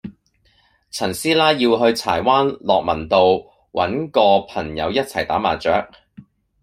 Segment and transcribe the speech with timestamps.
[0.89, 3.25] 陳師奶要去柴灣樂民道
[3.71, 5.87] 搵個朋友一齊打麻雀